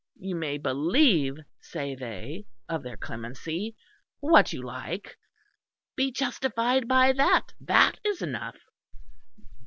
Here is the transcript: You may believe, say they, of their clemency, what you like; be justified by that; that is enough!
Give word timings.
You 0.19 0.33
may 0.33 0.57
believe, 0.57 1.35
say 1.61 1.93
they, 1.93 2.45
of 2.67 2.81
their 2.81 2.97
clemency, 2.97 3.75
what 4.19 4.51
you 4.51 4.63
like; 4.63 5.15
be 5.95 6.11
justified 6.11 6.87
by 6.87 7.11
that; 7.13 7.53
that 7.59 7.99
is 8.03 8.19
enough! 8.23 8.57